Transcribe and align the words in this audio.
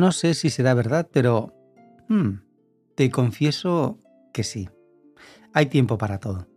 no 0.00 0.12
sé 0.12 0.34
si 0.34 0.50
será 0.50 0.74
verdad, 0.74 1.08
pero... 1.12 1.54
Hmm, 2.08 2.40
te 2.96 3.10
confieso 3.10 3.98
que 4.32 4.42
sí. 4.42 4.68
Hay 5.52 5.66
tiempo 5.66 5.96
para 5.96 6.18
todo. 6.18 6.48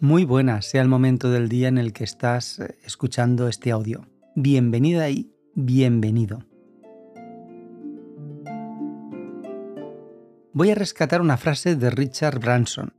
Muy 0.00 0.24
buena 0.24 0.62
sea 0.62 0.82
el 0.82 0.88
momento 0.88 1.30
del 1.30 1.48
día 1.48 1.68
en 1.68 1.78
el 1.78 1.92
que 1.92 2.04
estás 2.04 2.58
eh, 2.58 2.76
escuchando 2.84 3.48
este 3.48 3.70
audio. 3.70 4.06
Bienvenida 4.34 5.08
y 5.10 5.30
bienvenido. 5.54 6.44
Voy 10.52 10.70
a 10.70 10.74
rescatar 10.74 11.20
una 11.20 11.36
frase 11.36 11.74
de 11.74 11.90
Richard 11.90 12.38
Branson. 12.38 12.92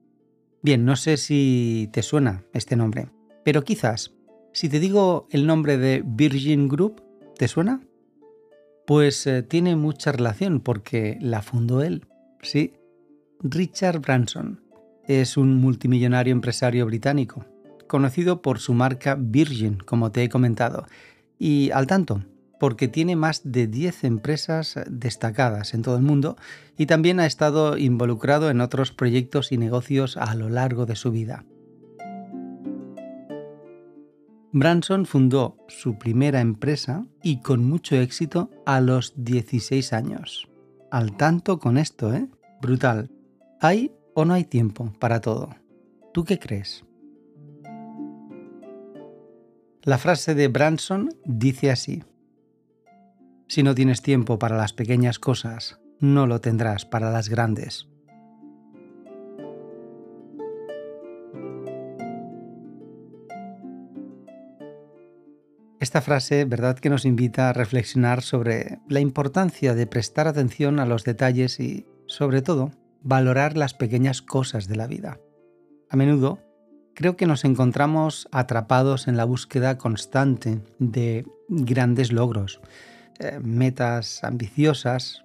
Bien, 0.62 0.84
no 0.84 0.96
sé 0.96 1.18
si 1.18 1.90
te 1.94 2.02
suena 2.02 2.44
este 2.54 2.76
nombre, 2.76 3.10
pero 3.44 3.64
quizás, 3.64 4.16
si 4.56 4.70
te 4.70 4.80
digo 4.80 5.28
el 5.32 5.46
nombre 5.46 5.78
de 5.78 6.02
Virgin 6.06 6.70
Group, 6.70 7.04
¿te 7.38 7.50
suena? 7.50 7.82
Pues 8.88 9.28
eh, 9.28 9.44
tiene 9.44 9.76
mucha 9.76 10.14
relación 10.14 10.62
porque 10.62 11.18
la 11.20 11.42
fundó 11.42 11.82
él, 11.84 12.08
sí. 12.42 12.72
Richard 13.42 14.00
Branson 14.00 14.62
es 15.08 15.36
un 15.36 15.58
multimillonario 15.58 16.32
empresario 16.32 16.86
británico, 16.86 17.46
conocido 17.88 18.42
por 18.42 18.60
su 18.60 18.74
marca 18.74 19.18
Virgin, 19.20 19.76
como 19.76 20.14
te 20.14 20.24
he 20.24 20.30
comentado, 20.30 20.86
y 21.38 21.72
al 21.72 21.86
tanto, 21.86 22.24
porque 22.58 22.88
tiene 22.88 23.18
más 23.18 23.42
de 23.44 23.68
10 23.68 24.06
empresas 24.06 24.80
destacadas 24.90 25.74
en 25.74 25.82
todo 25.82 25.98
el 25.98 26.04
mundo 26.04 26.38
y 26.78 26.86
también 26.86 27.20
ha 27.20 27.26
estado 27.26 27.78
involucrado 27.78 28.50
en 28.50 28.62
otros 28.62 28.94
proyectos 28.94 29.52
y 29.52 29.58
negocios 29.58 30.16
a 30.16 30.34
lo 30.34 30.48
largo 30.48 30.86
de 30.86 30.96
su 30.96 31.12
vida. 31.12 31.44
Branson 34.58 35.06
fundó 35.06 35.58
su 35.68 35.98
primera 35.98 36.40
empresa 36.40 37.06
y 37.22 37.42
con 37.42 37.66
mucho 37.66 37.98
éxito 37.98 38.50
a 38.66 38.80
los 38.80 39.12
16 39.18 39.92
años. 39.92 40.48
Al 40.90 41.18
tanto 41.18 41.60
con 41.60 41.78
esto, 41.78 42.14
¿eh? 42.14 42.30
Brutal. 42.62 43.12
¿Hay 43.60 43.92
o 44.14 44.24
no 44.24 44.34
hay 44.34 44.46
tiempo 44.46 44.94
para 44.98 45.20
todo? 45.20 45.54
¿Tú 46.14 46.24
qué 46.24 46.40
crees? 46.40 46.86
La 49.84 49.98
frase 49.98 50.36
de 50.36 50.48
Branson 50.48 51.10
dice 51.26 51.70
así. 51.70 52.06
Si 53.50 53.62
no 53.62 53.76
tienes 53.76 54.02
tiempo 54.02 54.40
para 54.40 54.56
las 54.56 54.72
pequeñas 54.72 55.20
cosas, 55.20 55.82
no 56.00 56.28
lo 56.28 56.40
tendrás 56.40 56.86
para 56.86 57.12
las 57.12 57.28
grandes. 57.28 57.90
Esta 65.86 66.02
frase, 66.02 66.46
¿verdad?, 66.46 66.80
que 66.80 66.90
nos 66.90 67.06
invita 67.06 67.48
a 67.48 67.54
reflexionar 67.54 68.24
sobre 68.24 68.80
la 68.90 69.02
importancia 69.02 69.76
de 69.76 69.86
prestar 69.86 70.28
atención 70.28 70.80
a 70.80 70.88
los 70.88 71.04
detalles 71.04 71.60
y, 71.60 71.86
sobre 72.08 72.42
todo, 72.42 72.72
valorar 73.04 73.56
las 73.56 73.76
pequeñas 73.76 74.24
cosas 74.24 74.68
de 74.68 74.78
la 74.78 74.88
vida. 74.88 75.20
A 75.92 75.96
menudo, 75.96 76.40
creo 76.96 77.16
que 77.16 77.28
nos 77.28 77.46
encontramos 77.46 78.28
atrapados 78.32 79.08
en 79.08 79.16
la 79.16 79.26
búsqueda 79.26 79.78
constante 79.78 80.60
de 80.80 81.24
grandes 81.50 82.12
logros, 82.12 82.62
eh, 83.20 83.40
metas 83.44 84.24
ambiciosas, 84.24 85.22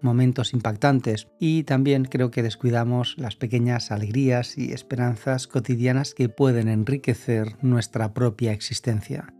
momentos 0.00 0.52
impactantes 0.52 1.26
y 1.40 1.64
también 1.64 2.04
creo 2.04 2.30
que 2.30 2.44
descuidamos 2.44 3.16
las 3.18 3.34
pequeñas 3.34 3.90
alegrías 3.90 4.58
y 4.58 4.72
esperanzas 4.72 5.48
cotidianas 5.48 6.14
que 6.14 6.28
pueden 6.28 6.68
enriquecer 6.68 7.56
nuestra 7.62 8.14
propia 8.14 8.52
existencia. 8.52 9.33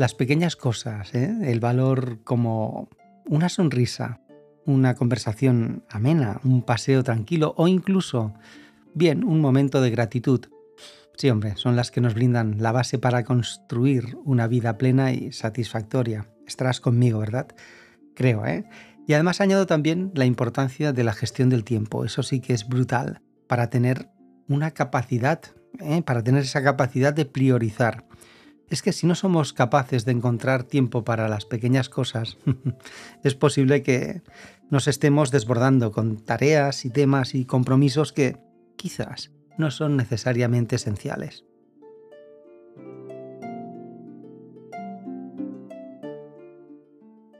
Las 0.00 0.14
pequeñas 0.14 0.56
cosas, 0.56 1.14
¿eh? 1.14 1.30
el 1.42 1.60
valor 1.60 2.20
como 2.24 2.88
una 3.26 3.50
sonrisa, 3.50 4.22
una 4.64 4.94
conversación 4.94 5.84
amena, 5.90 6.40
un 6.42 6.62
paseo 6.62 7.04
tranquilo 7.04 7.52
o 7.58 7.68
incluso, 7.68 8.32
bien, 8.94 9.24
un 9.24 9.42
momento 9.42 9.82
de 9.82 9.90
gratitud 9.90 10.46
Sí, 11.18 11.28
hombre, 11.28 11.56
son 11.56 11.76
las 11.76 11.90
que 11.90 12.00
nos 12.00 12.14
brindan 12.14 12.62
la 12.62 12.72
base 12.72 12.98
para 12.98 13.24
construir 13.24 14.16
una 14.24 14.46
vida 14.46 14.78
plena 14.78 15.12
y 15.12 15.32
satisfactoria. 15.32 16.30
Estarás 16.46 16.80
conmigo, 16.80 17.18
¿verdad? 17.18 17.48
Creo, 18.14 18.46
¿eh? 18.46 18.64
Y 19.06 19.12
además 19.12 19.42
añado 19.42 19.66
también 19.66 20.12
la 20.14 20.24
importancia 20.24 20.94
de 20.94 21.04
la 21.04 21.12
gestión 21.12 21.50
del 21.50 21.62
tiempo. 21.62 22.06
Eso 22.06 22.22
sí 22.22 22.40
que 22.40 22.54
es 22.54 22.66
brutal 22.66 23.20
para 23.46 23.68
tener 23.68 24.08
una 24.48 24.70
capacidad, 24.70 25.42
¿eh? 25.78 26.00
para 26.00 26.24
tener 26.24 26.44
esa 26.44 26.62
capacidad 26.62 27.12
de 27.12 27.26
priorizar. 27.26 28.06
Es 28.70 28.82
que 28.82 28.92
si 28.92 29.06
no 29.06 29.16
somos 29.16 29.52
capaces 29.52 30.04
de 30.04 30.12
encontrar 30.12 30.62
tiempo 30.62 31.02
para 31.02 31.28
las 31.28 31.44
pequeñas 31.44 31.88
cosas, 31.88 32.38
es 33.24 33.34
posible 33.34 33.82
que 33.82 34.22
nos 34.70 34.86
estemos 34.86 35.32
desbordando 35.32 35.90
con 35.90 36.18
tareas 36.18 36.84
y 36.84 36.90
temas 36.90 37.34
y 37.34 37.44
compromisos 37.44 38.12
que 38.12 38.36
quizás 38.76 39.32
no 39.58 39.72
son 39.72 39.96
necesariamente 39.96 40.76
esenciales. 40.76 41.44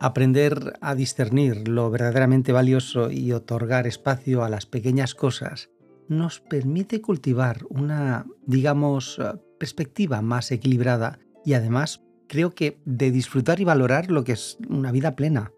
Aprender 0.01 0.79
a 0.81 0.95
discernir 0.97 1.69
lo 1.69 1.91
verdaderamente 1.91 2.53
valioso 2.53 3.11
y 3.11 3.33
otorgar 3.33 3.87
espacio 3.87 4.43
a 4.43 4.49
las 4.49 4.67
pequeñas 4.67 5.15
cosas 5.15 5.71
nos 6.09 6.41
permite 6.41 7.01
cultivar 7.01 7.61
una, 7.69 8.27
digamos, 8.47 9.21
perspectiva 9.61 10.23
más 10.23 10.51
equilibrada 10.51 11.21
y 11.45 11.53
además 11.53 12.03
creo 12.27 12.55
que 12.55 12.81
de 12.87 13.13
disfrutar 13.13 13.61
y 13.61 13.65
valorar 13.65 14.11
lo 14.11 14.25
que 14.25 14.33
es 14.33 14.59
una 14.69 14.91
vida 14.91 15.15
plena. 15.15 15.53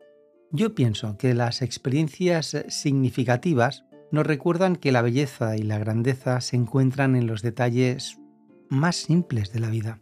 Yo 0.50 0.74
pienso 0.74 1.16
que 1.16 1.32
las 1.32 1.62
experiencias 1.62 2.64
significativas 2.68 3.84
nos 4.10 4.26
recuerdan 4.26 4.76
que 4.76 4.92
la 4.92 5.00
belleza 5.00 5.56
y 5.56 5.62
la 5.62 5.78
grandeza 5.78 6.40
se 6.42 6.56
encuentran 6.56 7.16
en 7.16 7.26
los 7.26 7.40
detalles 7.40 8.18
más 8.68 8.96
simples 8.96 9.52
de 9.52 9.60
la 9.60 9.70
vida. 9.70 10.00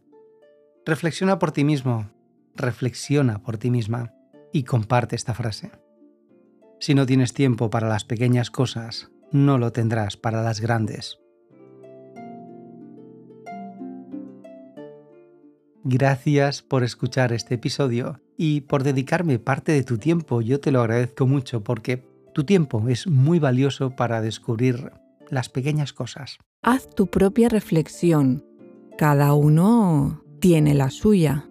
Reflexiona 0.87 1.39
por 1.39 1.53
ti 1.53 1.62
mismo, 1.62 2.10
reflexiona 2.56 3.43
por 3.43 3.59
ti 3.59 3.71
misma 3.71 4.15
y 4.53 4.65
comparte 4.65 5.15
esta 5.15 5.34
frase. 5.34 5.71
Si 6.81 6.94
no 6.94 7.05
tienes 7.05 7.34
tiempo 7.34 7.69
para 7.69 7.89
las 7.89 8.05
pequeñas 8.05 8.50
cosas, 8.50 9.10
no 9.31 9.59
lo 9.59 9.72
tendrás 9.72 10.16
para 10.16 10.43
las 10.43 10.60
grandes. 10.60 11.19
Gracias 15.84 16.62
por 16.62 16.84
escuchar 16.84 17.32
este 17.32 17.54
episodio 17.54 18.20
y 18.36 18.62
por 18.62 18.82
dedicarme 18.82 19.38
parte 19.38 19.72
de 19.72 19.82
tu 19.82 19.96
tiempo. 19.96 20.42
Yo 20.42 20.60
te 20.60 20.72
lo 20.72 20.80
agradezco 20.80 21.26
mucho 21.26 21.62
porque 21.62 22.04
tu 22.34 22.44
tiempo 22.44 22.86
es 22.88 23.06
muy 23.06 23.38
valioso 23.38 23.91
para 23.96 24.20
descubrir 24.20 24.92
las 25.30 25.48
pequeñas 25.48 25.92
cosas. 25.92 26.38
Haz 26.62 26.91
tu 26.91 27.06
propia 27.06 27.48
reflexión. 27.48 28.44
Cada 28.98 29.32
uno 29.32 30.22
tiene 30.41 30.74
la 30.74 30.91
suya. 30.91 31.46